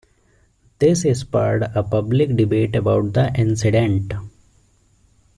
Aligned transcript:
This 0.79 1.03
spurred 1.19 1.61
a 1.75 1.83
public 1.83 2.35
debate 2.35 2.75
about 2.75 3.13
the 3.13 3.31
incident. 3.35 4.11